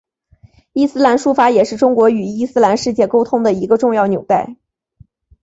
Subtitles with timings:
[0.73, 4.55] 伊斯兰书法也是中国与伊斯兰世界沟通的一个重要纽带。